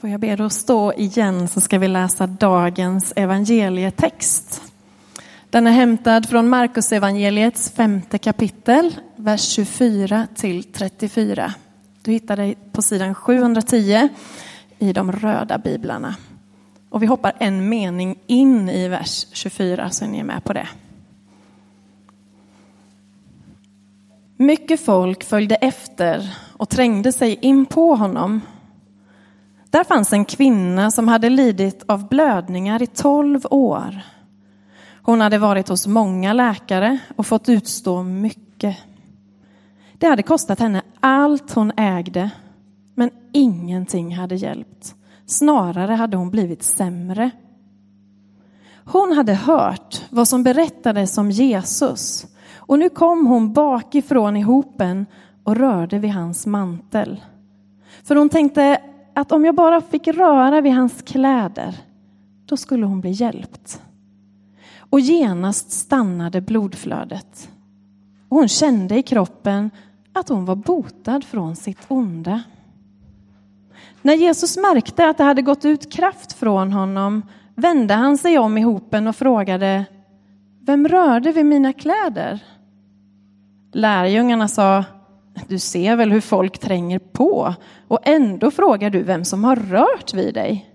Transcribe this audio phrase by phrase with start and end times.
[0.00, 4.62] Får jag be dig att stå igen så ska vi läsa dagens evangelietext.
[5.50, 11.54] Den är hämtad från Markus evangeliets femte kapitel, vers 24 till 34.
[12.02, 14.08] Du hittar dig på sidan 710
[14.78, 16.16] i de röda biblarna.
[16.90, 20.68] Och vi hoppar en mening in i vers 24 så är ni med på det.
[24.36, 28.40] Mycket folk följde efter och trängde sig in på honom
[29.70, 34.00] där fanns en kvinna som hade lidit av blödningar i tolv år.
[35.02, 38.76] Hon hade varit hos många läkare och fått utstå mycket.
[39.98, 42.30] Det hade kostat henne allt hon ägde,
[42.94, 44.94] men ingenting hade hjälpt.
[45.26, 47.30] Snarare hade hon blivit sämre.
[48.84, 55.06] Hon hade hört vad som berättades om Jesus och nu kom hon bakifrån i hopen
[55.44, 57.20] och rörde vid hans mantel.
[58.04, 58.78] För hon tänkte
[59.14, 61.74] att om jag bara fick röra vid hans kläder,
[62.46, 63.82] då skulle hon bli hjälpt.
[64.78, 67.50] Och genast stannade blodflödet.
[68.28, 69.70] Och hon kände i kroppen
[70.12, 72.42] att hon var botad från sitt onda.
[74.02, 77.22] När Jesus märkte att det hade gått ut kraft från honom
[77.54, 79.84] vände han sig om i hopen och frågade
[80.60, 82.42] Vem rörde vid mina kläder?
[83.72, 84.84] Lärjungarna sa
[85.48, 87.54] du ser väl hur folk tränger på
[87.88, 90.70] och ändå frågar du vem som har rört vid dig.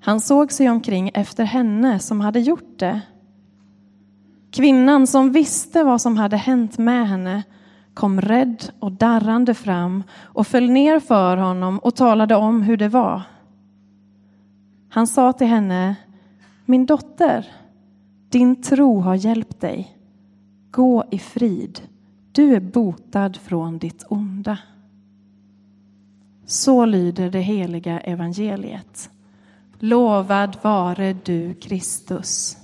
[0.00, 3.00] Han såg sig omkring efter henne som hade gjort det.
[4.50, 7.42] Kvinnan som visste vad som hade hänt med henne
[7.94, 12.88] kom rädd och darrande fram och föll ner för honom och talade om hur det
[12.88, 13.22] var.
[14.90, 15.96] Han sa till henne,
[16.64, 17.46] min dotter,
[18.28, 19.96] din tro har hjälpt dig.
[20.70, 21.80] Gå i frid
[22.32, 24.58] du är botad från ditt onda.
[26.46, 29.10] Så lyder det heliga evangeliet.
[29.78, 32.56] Lovad vare du, Kristus.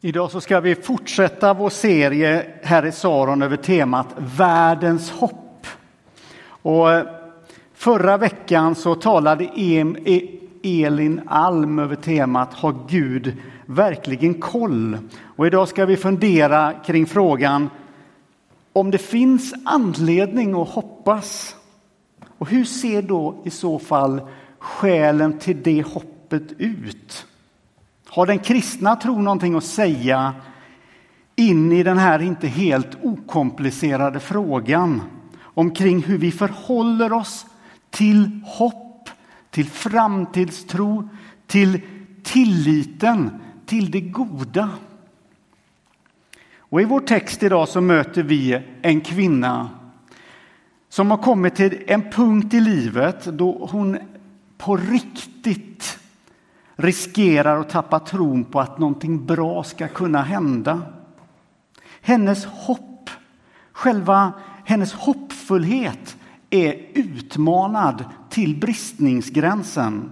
[0.00, 5.66] Idag så ska vi fortsätta vår serie här i Saron över temat Världens hopp.
[6.46, 7.06] Och eh,
[7.74, 13.36] förra veckan så talade e- Elin Alm över temat Har Gud
[13.66, 14.98] verkligen koll?
[15.36, 17.70] Och idag ska vi fundera kring frågan
[18.72, 21.56] om det finns anledning att hoppas.
[22.38, 24.20] Och hur ser då i så fall
[24.58, 27.26] skälen till det hoppet ut?
[28.08, 30.34] Har den kristna tron någonting att säga
[31.36, 35.02] in i den här inte helt okomplicerade frågan
[35.42, 37.46] omkring hur vi förhåller oss
[37.90, 39.10] till hopp,
[39.50, 41.08] till framtidstro,
[41.46, 41.80] till
[42.22, 43.30] tilliten
[43.66, 44.70] till det goda.
[46.56, 49.70] Och I vår text idag så möter vi en kvinna
[50.88, 53.98] som har kommit till en punkt i livet då hon
[54.58, 55.98] på riktigt
[56.76, 60.82] riskerar att tappa tron på att någonting bra ska kunna hända.
[62.00, 63.10] Hennes hopp,
[63.72, 64.32] själva
[64.64, 66.16] hennes hoppfullhet
[66.50, 70.10] är utmanad till bristningsgränsen.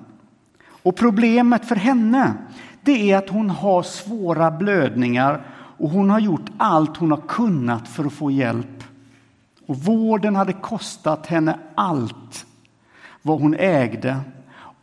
[0.82, 2.34] Och problemet för henne
[2.82, 5.46] det är att hon har svåra blödningar
[5.78, 8.84] och hon har gjort allt hon har kunnat för att få hjälp.
[9.66, 12.46] Och vården hade kostat henne allt
[13.22, 14.20] vad hon ägde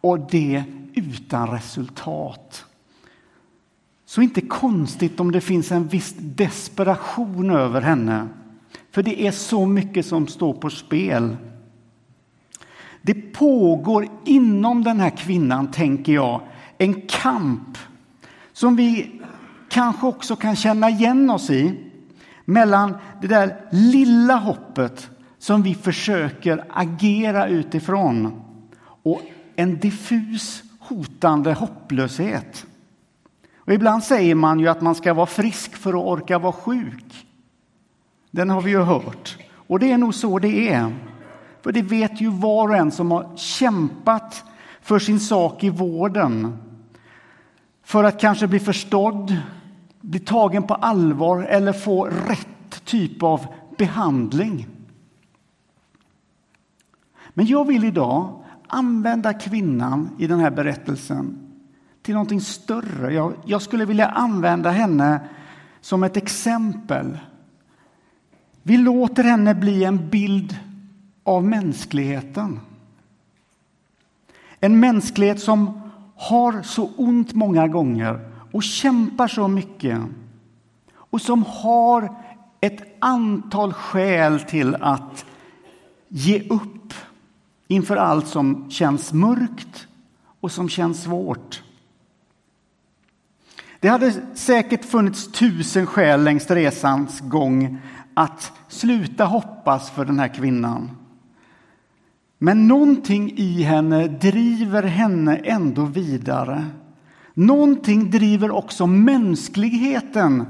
[0.01, 2.65] och det utan resultat.
[4.05, 8.27] Så inte konstigt om det finns en viss desperation över henne.
[8.91, 11.37] För det är så mycket som står på spel.
[13.01, 16.41] Det pågår inom den här kvinnan, tänker jag,
[16.81, 17.77] en kamp
[18.53, 19.21] som vi
[19.69, 21.91] kanske också kan känna igen oss i
[22.45, 28.41] mellan det där lilla hoppet som vi försöker agera utifrån
[29.03, 29.21] och
[29.55, 32.65] en diffus hotande hopplöshet.
[33.57, 37.27] Och ibland säger man ju att man ska vara frisk för att orka vara sjuk.
[38.31, 39.37] Den har vi ju hört.
[39.53, 40.95] Och det är nog så det är.
[41.61, 44.43] För det vet ju var och en som har kämpat
[44.81, 46.57] för sin sak i vården
[47.89, 49.37] för att kanske bli förstådd,
[50.01, 53.45] bli tagen på allvar eller få rätt typ av
[53.77, 54.67] behandling.
[57.29, 61.37] Men jag vill idag använda kvinnan i den här berättelsen
[62.01, 63.13] till någonting större.
[63.13, 65.19] Jag, jag skulle vilja använda henne
[65.81, 67.17] som ett exempel.
[68.63, 70.57] Vi låter henne bli en bild
[71.23, 72.59] av mänskligheten.
[74.59, 75.88] En mänsklighet som
[76.19, 80.01] har så ont många gånger och kämpar så mycket
[80.93, 82.15] och som har
[82.61, 85.25] ett antal skäl till att
[86.07, 86.93] ge upp
[87.67, 89.87] inför allt som känns mörkt
[90.39, 91.63] och som känns svårt.
[93.79, 97.77] Det hade säkert funnits tusen skäl längs resans gång
[98.13, 100.98] att sluta hoppas för den här kvinnan.
[102.41, 106.65] Men någonting i henne driver henne ändå vidare.
[107.33, 110.45] Någonting driver också mänskligheten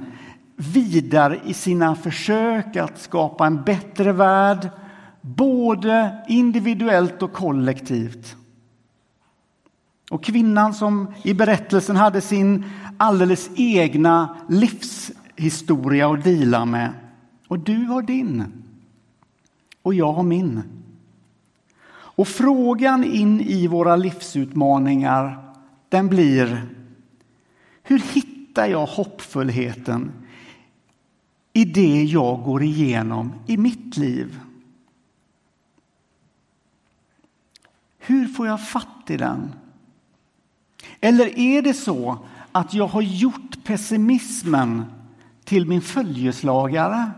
[0.55, 4.69] vidare i sina försök att skapa en bättre värld,
[5.21, 8.35] både individuellt och kollektivt.
[10.11, 12.65] Och kvinnan som i berättelsen hade sin
[12.97, 16.93] alldeles egna livshistoria att dela med.
[17.47, 18.43] Och du har din.
[19.81, 20.78] Och jag har min.
[22.19, 25.53] Och frågan in i våra livsutmaningar,
[25.89, 26.69] den blir
[27.83, 30.11] hur hittar jag hoppfullheten
[31.53, 34.39] i det jag går igenom i mitt liv?
[37.97, 39.53] Hur får jag fatt i den?
[40.99, 42.17] Eller är det så
[42.51, 44.85] att jag har gjort pessimismen
[45.43, 47.11] till min följeslagare?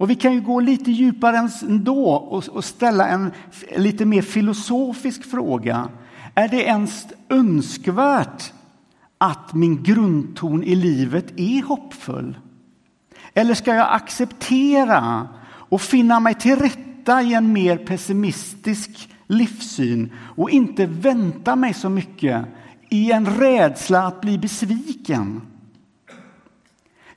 [0.00, 2.14] Och vi kan ju gå lite djupare ändå
[2.52, 3.32] och ställa en
[3.76, 5.88] lite mer filosofisk fråga.
[6.34, 8.52] Är det ens önskvärt
[9.18, 12.38] att min grundton i livet är hoppfull?
[13.34, 20.50] Eller ska jag acceptera och finna mig till rätta i en mer pessimistisk livssyn och
[20.50, 22.44] inte vänta mig så mycket
[22.88, 25.49] i en rädsla att bli besviken?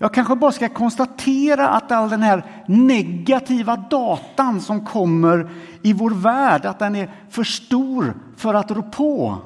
[0.04, 5.52] Jag kanske bara ska konstatera att all den här negativa datan som kommer
[5.82, 9.38] i vår värld, att den är för stor för att rå på.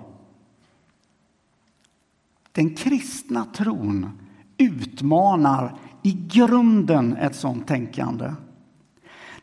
[2.52, 4.20] Den kristna tron
[4.58, 8.32] utmanar i grunden ett sådant tänkande.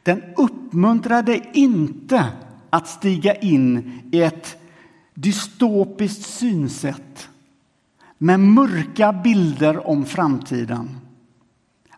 [0.03, 2.27] Den uppmuntrade inte
[2.71, 4.57] att stiga in i ett
[5.15, 7.29] dystopiskt synsätt
[8.19, 11.01] med mörka bilder om framtiden.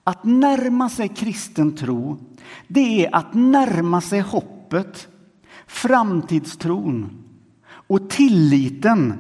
[0.05, 2.19] Att närma sig kristen tro,
[2.69, 5.09] det är att närma sig hoppet,
[5.67, 7.25] framtidstron
[7.67, 9.15] och tilliten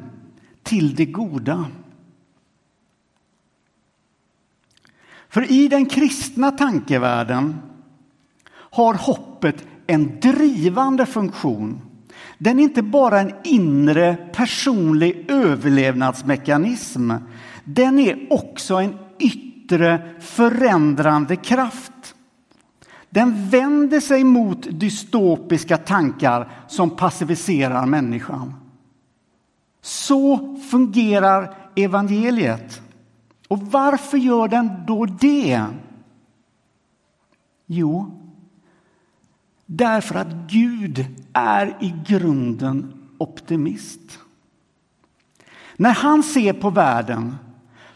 [0.63, 1.65] till det goda.
[5.29, 7.57] För i den kristna tankevärlden
[8.53, 11.86] har hoppet en drivande funktion.
[12.39, 17.13] Den är inte bara en inre personlig överlevnadsmekanism.
[17.65, 21.93] Den är också en yttre förändrande kraft.
[23.11, 28.55] Den vänder sig mot dystopiska tankar som passiviserar människan.
[29.83, 32.83] Så fungerar evangeliet.
[33.49, 35.65] Och varför gör den då det?
[37.67, 38.26] Jo,
[39.67, 44.19] därför att Gud är i grunden optimist.
[45.77, 47.37] När han ser på världen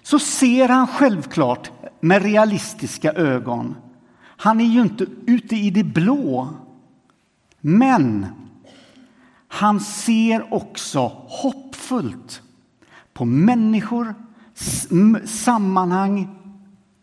[0.02, 1.70] så ser han självklart
[2.00, 3.74] med realistiska ögon.
[4.22, 6.48] Han är ju inte ute i det blå.
[7.60, 8.26] Men
[9.48, 12.42] han ser också hoppfullt
[13.12, 14.14] på människor,
[15.26, 16.28] sammanhang,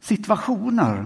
[0.02, 1.06] situationer.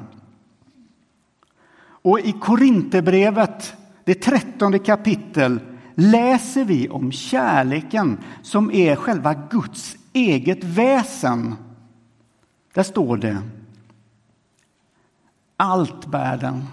[2.01, 5.59] Och i Korinthierbrevet, det trettonde kapitel,
[5.95, 11.55] läser vi om kärleken som är själva Guds eget väsen.
[12.73, 13.41] Där står det
[15.61, 16.67] allt bär den,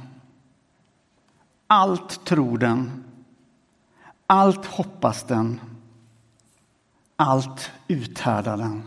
[1.66, 3.04] allt tror den,
[4.26, 5.60] allt hoppas den,
[7.16, 8.82] allt uthärdar den.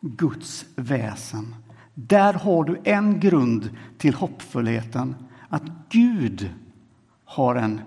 [0.00, 1.54] Guds väsen.
[1.98, 5.14] Där har du en grund till hoppfullheten,
[5.48, 6.50] att Gud
[7.24, 7.80] har en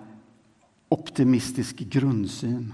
[0.90, 2.74] optimistisk grundsyn.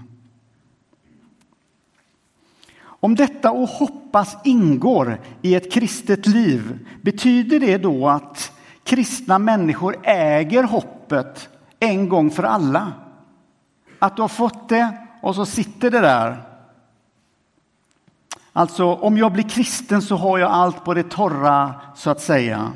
[2.78, 8.52] Om detta att hoppas ingår i ett kristet liv, betyder det då att
[8.84, 11.48] kristna människor äger hoppet
[11.80, 12.92] en gång för alla?
[13.98, 16.42] Att du har fått det och så sitter det där.
[18.56, 22.72] Alltså, om jag blir kristen så har jag allt på det torra, så att säga.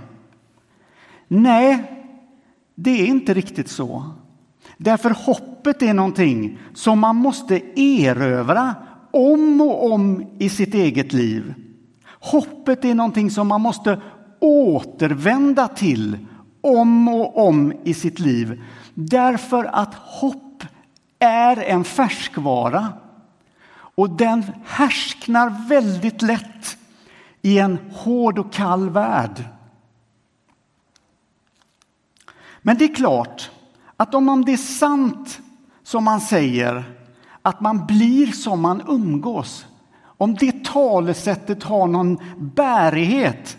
[1.28, 1.92] Nej,
[2.75, 4.04] det är inte riktigt så.
[4.76, 8.75] Därför hoppet är någonting som man måste erövra
[9.10, 11.54] om och om i sitt eget liv.
[12.20, 14.00] Hoppet är någonting som man måste
[14.40, 16.18] återvända till
[16.60, 18.62] om och om i sitt liv.
[18.94, 20.64] Därför att hopp
[21.18, 22.92] är en färskvara
[24.00, 26.76] och den härsknar väldigt lätt
[27.42, 29.45] i en hård och kall värld.
[32.62, 33.50] Men det är klart
[33.97, 35.40] att om det är sant
[35.83, 36.85] som man säger,
[37.42, 39.66] att man blir som man umgås,
[40.02, 43.57] om det talesättet har någon bärighet,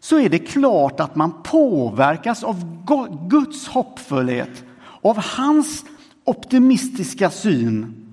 [0.00, 2.86] så är det klart att man påverkas av
[3.28, 4.64] Guds hoppfullhet,
[5.02, 5.84] av hans
[6.24, 8.03] optimistiska syn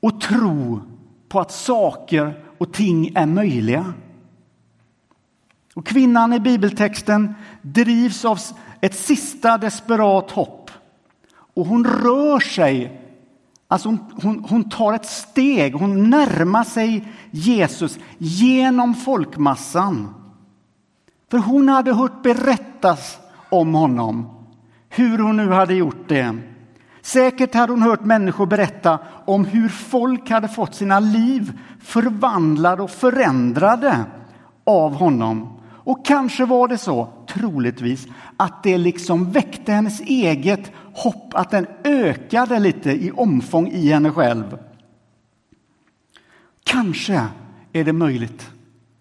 [0.00, 0.80] och tro
[1.28, 3.92] på att saker och ting är möjliga.
[5.74, 8.38] Och kvinnan i bibeltexten drivs av
[8.80, 10.70] ett sista desperat hopp.
[11.54, 13.00] Och hon rör sig,
[13.68, 20.14] alltså hon, hon, hon tar ett steg, hon närmar sig Jesus genom folkmassan.
[21.30, 24.28] För hon hade hört berättas om honom,
[24.88, 26.38] hur hon nu hade gjort det.
[27.12, 32.90] Säkert hade hon hört människor berätta om hur folk hade fått sina liv förvandlade och
[32.90, 34.04] förändrade
[34.64, 35.60] av honom.
[35.72, 41.66] Och kanske var det så, troligtvis, att det liksom väckte hennes eget hopp, att den
[41.84, 44.58] ökade lite i omfång i henne själv.
[46.64, 47.26] Kanske
[47.72, 48.50] är det möjligt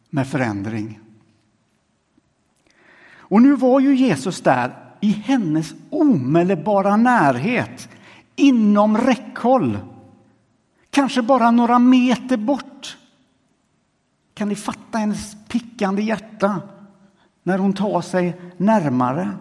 [0.10, 1.00] med förändring.
[3.18, 7.90] Och nu var ju Jesus där i hennes omedelbara närhet,
[8.40, 9.78] inom räckhåll.
[10.90, 12.98] Kanske bara några meter bort.
[14.34, 16.62] Kan ni fatta hennes pickande hjärta
[17.44, 19.32] när hon tar sig närmare?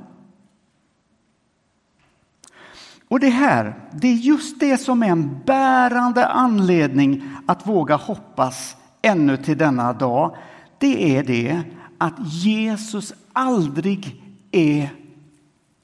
[3.09, 8.77] Och det här, det är just det som är en bärande anledning att våga hoppas
[9.03, 10.37] ännu till denna dag.
[10.79, 11.63] Det är det
[11.99, 14.91] att Jesus aldrig är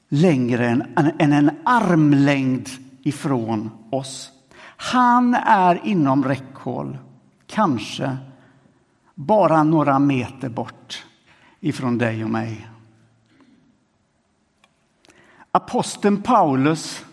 [0.09, 0.83] längre än,
[1.19, 2.69] än en armlängd
[3.05, 4.31] ifrån oss.
[4.77, 6.97] Han är inom räckhåll,
[7.47, 8.17] kanske
[9.15, 11.05] bara några meter bort
[11.59, 12.67] ifrån dig och mig.
[15.51, 17.05] Aposteln Paulus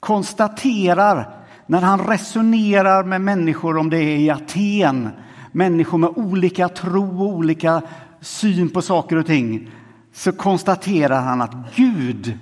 [0.00, 5.08] konstaterar när han resonerar med människor, om det är i Aten,
[5.52, 7.82] människor med olika tro och olika
[8.20, 9.70] syn på saker och ting,
[10.12, 12.38] så konstaterar han att Gud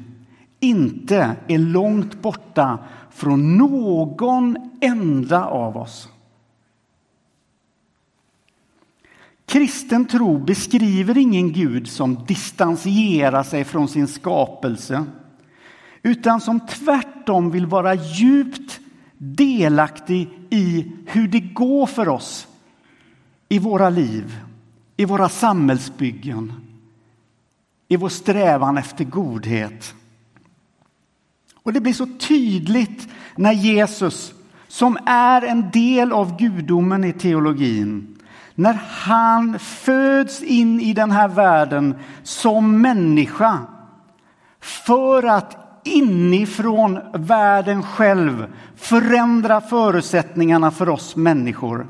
[0.64, 2.78] inte är långt borta
[3.10, 6.08] från någon enda av oss.
[9.46, 15.04] Kristen tro beskriver ingen Gud som distanserar sig från sin skapelse
[16.02, 18.80] utan som tvärtom vill vara djupt
[19.18, 22.48] delaktig i hur det går för oss
[23.48, 24.38] i våra liv,
[24.96, 26.52] i våra samhällsbyggen,
[27.88, 29.94] i vår strävan efter godhet.
[31.64, 34.34] Och det blir så tydligt när Jesus,
[34.68, 38.18] som är en del av gudomen i teologin,
[38.54, 43.58] när han föds in i den här världen som människa
[44.60, 51.86] för att inifrån världen själv förändra förutsättningarna för oss människor.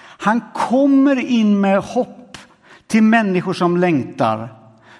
[0.00, 2.38] Han kommer in med hopp
[2.86, 4.54] till människor som längtar,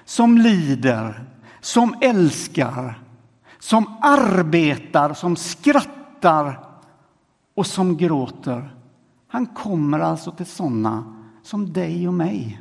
[0.04, 1.24] som lider,
[1.60, 2.98] som älskar,
[3.60, 6.64] som arbetar, som skrattar
[7.54, 8.74] och som gråter.
[9.28, 12.60] Han kommer alltså till sådana som dig och mig.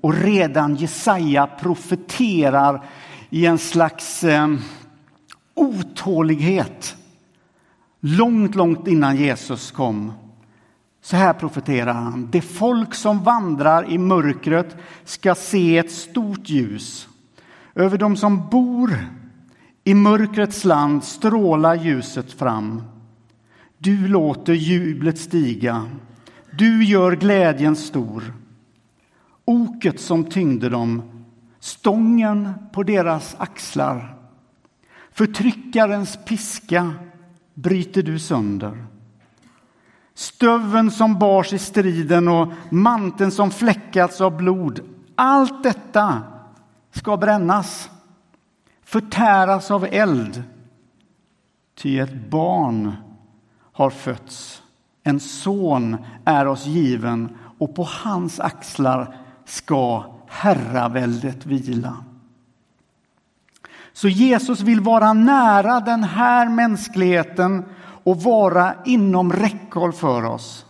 [0.00, 2.84] Och redan Jesaja profeterar
[3.30, 4.48] i en slags eh,
[5.54, 6.96] otålighet
[8.00, 10.12] långt, långt innan Jesus kom.
[11.02, 12.28] Så här profeterar han.
[12.30, 17.08] Det folk som vandrar i mörkret ska se ett stort ljus.
[17.76, 18.98] Över dem som bor
[19.84, 22.82] i mörkrets land strålar ljuset fram.
[23.78, 25.90] Du låter jublet stiga.
[26.50, 28.22] Du gör glädjen stor.
[29.44, 31.02] Oket som tyngde dem,
[31.60, 34.16] stången på deras axlar.
[35.12, 36.92] Förtryckarens piska
[37.54, 38.86] bryter du sönder.
[40.14, 44.80] Stöven som bars i striden och manteln som fläckats av blod.
[45.14, 46.22] Allt detta
[46.96, 47.90] ska brännas,
[48.84, 50.42] förtäras av eld.
[51.74, 52.92] Ty ett barn
[53.72, 54.62] har fötts,
[55.02, 61.96] en son är oss given och på hans axlar ska herraväldet vila.
[63.92, 67.64] Så Jesus vill vara nära den här mänskligheten
[68.04, 70.66] och vara inom räckhåll för oss.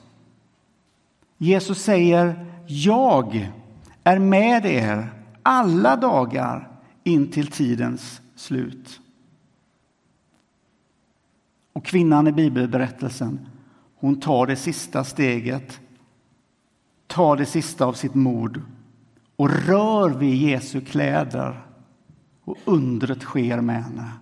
[1.39, 3.51] Jesus säger jag
[4.05, 5.16] är med er
[5.47, 6.69] alla dagar
[7.05, 9.01] in till tidens slut.
[11.73, 13.49] Och kvinnan i bibelberättelsen,
[13.97, 15.81] hon tar det sista steget,
[17.07, 18.63] tar det sista av sitt mod
[19.37, 21.67] och rör vid Jesu kläder
[22.45, 24.13] och undret sker med henne.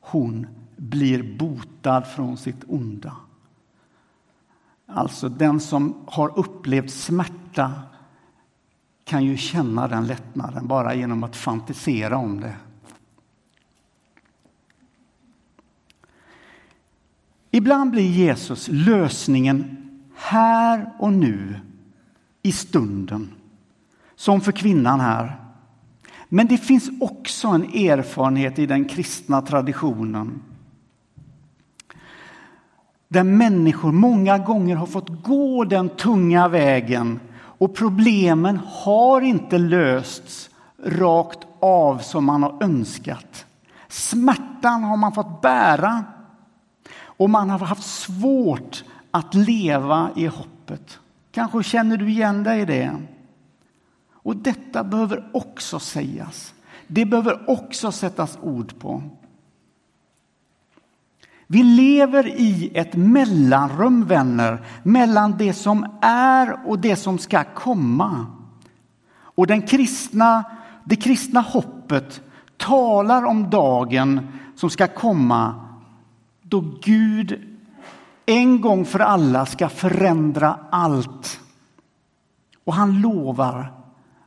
[0.00, 3.16] Hon blir botad från sitt onda.
[4.86, 7.72] Alltså den som har upplevt smärta
[9.08, 12.54] kan ju känna den lättnaden bara genom att fantisera om det.
[17.50, 19.76] Ibland blir Jesus lösningen
[20.14, 21.60] här och nu,
[22.42, 23.30] i stunden,
[24.16, 25.36] som för kvinnan här.
[26.28, 30.42] Men det finns också en erfarenhet i den kristna traditionen
[33.08, 37.20] där människor många gånger har fått gå den tunga vägen
[37.58, 40.50] och problemen har inte lösts
[40.84, 43.46] rakt av som man har önskat.
[43.88, 46.04] Smärtan har man fått bära
[47.00, 50.98] och man har haft svårt att leva i hoppet.
[51.30, 52.96] Kanske känner du igen dig i det.
[54.12, 56.54] Och detta behöver också sägas.
[56.86, 59.02] Det behöver också sättas ord på.
[61.50, 68.26] Vi lever i ett mellanrum, vänner, mellan det som är och det som ska komma.
[69.20, 70.44] Och den kristna,
[70.84, 72.20] det kristna hoppet
[72.56, 75.54] talar om dagen som ska komma
[76.42, 77.58] då Gud
[78.26, 81.40] en gång för alla ska förändra allt.
[82.64, 83.72] Och han lovar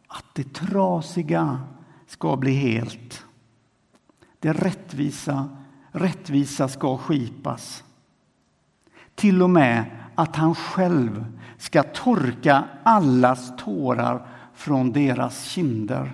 [0.07, 1.59] att det trasiga
[2.07, 3.25] ska bli helt.
[4.39, 5.49] Det rättvisa,
[5.91, 7.83] rättvisa ska skipas.
[9.15, 11.25] Till och med att han själv
[11.57, 16.11] ska torka allas tårar från deras kinder.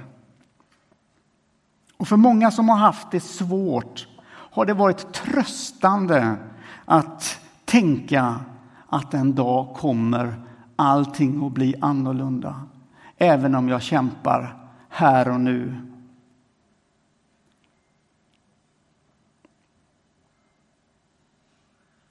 [1.98, 6.36] Och för många som har haft det svårt har det varit tröstande
[6.86, 8.40] att tänka
[8.88, 10.36] att en dag kommer
[10.76, 12.62] allting att bli annorlunda.
[13.18, 14.56] Även om jag kämpar
[14.90, 15.82] här och nu.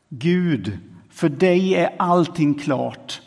[0.08, 0.78] Gud,
[1.10, 3.22] för dig är allting klart.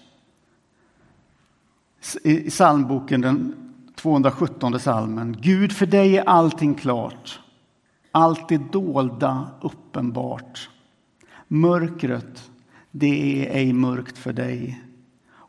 [2.24, 3.56] I psalmboken, den
[3.96, 5.38] 217 salmen.
[5.42, 7.40] Gud, för dig är allting klart.
[8.12, 10.70] Allt det dolda uppenbart.
[11.48, 12.52] Mörkret,
[12.92, 14.84] det är ej mörkt för dig.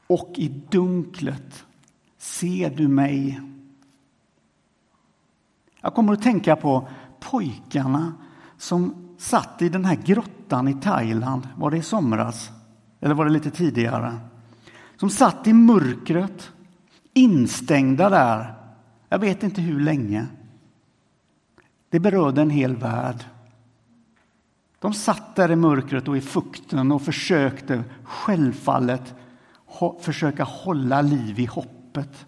[0.06, 1.64] Och i dunklet
[2.18, 3.40] ser du mig.
[5.80, 6.88] Jag kommer att tänka på
[7.20, 8.12] pojkarna
[8.58, 11.48] som satt i den här grottan i Thailand.
[11.56, 12.50] Var det i somras?
[13.00, 14.18] Eller var det lite tidigare?
[14.96, 16.52] Som satt i mörkret,
[17.14, 18.54] instängda där.
[19.08, 20.26] Jag vet inte hur länge.
[21.90, 23.24] Det berörde en hel värld.
[24.78, 29.14] De satt där i mörkret och i fukten och försökte självfallet
[30.00, 32.26] försöka hålla liv i hoppet.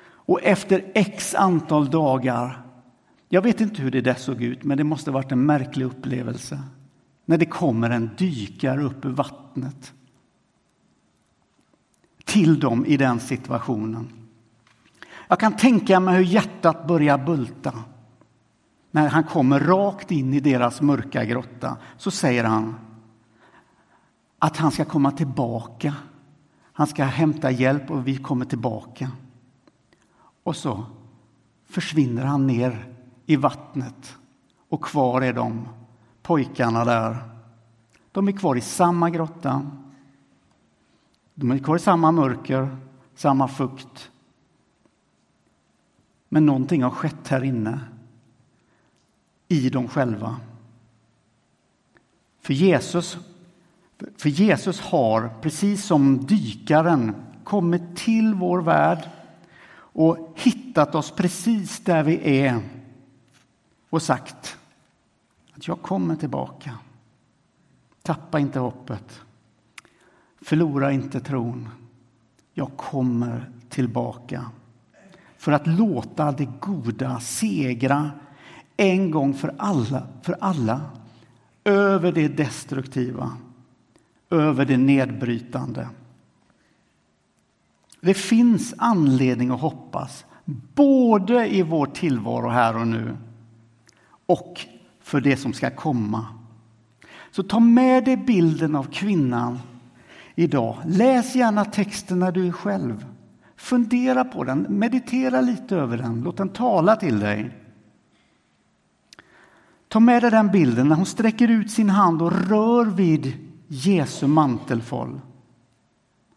[0.00, 2.62] Och efter x antal dagar,
[3.28, 6.62] jag vet inte hur det där såg ut, men det måste varit en märklig upplevelse.
[7.28, 9.94] När det kommer en dykare upp ur vattnet
[12.24, 14.12] till dem i den situationen.
[15.28, 17.72] Jag kan tänka mig hur hjärtat börjar bulta.
[18.90, 22.74] När han kommer rakt in i deras mörka grotta så säger han
[24.38, 25.94] att han ska komma tillbaka.
[26.72, 29.10] Han ska hämta hjälp och vi kommer tillbaka.
[30.42, 30.84] Och så
[31.66, 32.94] försvinner han ner
[33.26, 34.16] i vattnet
[34.68, 35.68] och kvar är de,
[36.28, 37.16] pojkarna där.
[38.12, 39.70] De är kvar i samma grotta.
[41.34, 42.76] De är kvar i samma mörker,
[43.14, 44.10] samma fukt.
[46.28, 47.80] Men någonting har skett här inne
[49.48, 50.36] i dem själva.
[52.40, 53.18] För Jesus,
[54.16, 57.14] för Jesus har, precis som dykaren,
[57.44, 59.10] kommit till vår värld
[59.72, 62.60] och hittat oss precis där vi är
[63.90, 64.57] och sagt
[65.58, 66.78] att jag kommer tillbaka.
[68.02, 69.20] Tappa inte hoppet.
[70.40, 71.68] Förlora inte tron.
[72.52, 74.50] Jag kommer tillbaka
[75.36, 78.10] för att låta det goda segra
[78.76, 80.80] en gång för alla, för alla
[81.64, 83.36] över det destruktiva,
[84.30, 85.88] över det nedbrytande.
[88.00, 90.24] Det finns anledning att hoppas,
[90.74, 93.16] både i vår tillvaro här och nu
[94.26, 94.66] och
[95.08, 96.26] för det som ska komma.
[97.30, 99.58] Så ta med dig bilden av kvinnan
[100.34, 100.76] idag.
[100.86, 103.06] Läs gärna texten när du är själv.
[103.56, 107.50] Fundera på den, meditera lite över den, låt den tala till dig.
[109.88, 113.32] Ta med dig den bilden när hon sträcker ut sin hand och rör vid
[113.68, 115.20] Jesu mantelfåll.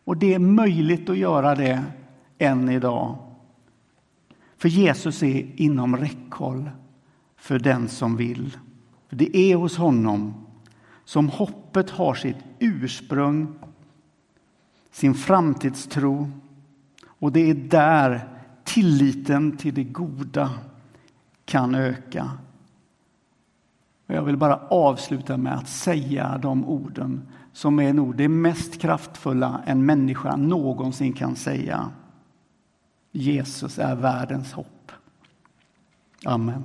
[0.03, 1.83] Och det är möjligt att göra det
[2.37, 3.17] än idag.
[4.57, 6.69] För Jesus är inom räckhåll
[7.41, 8.57] för den som vill.
[9.09, 10.33] För det är hos honom
[11.05, 13.47] som hoppet har sitt ursprung,
[14.91, 16.31] sin framtidstro
[17.07, 18.29] och det är där
[18.63, 20.49] tilliten till det goda
[21.45, 22.31] kan öka.
[24.07, 28.81] Och jag vill bara avsluta med att säga de orden som är nog det mest
[28.81, 31.89] kraftfulla en människa någonsin kan säga.
[33.11, 34.91] Jesus är världens hopp.
[36.25, 36.63] Amen.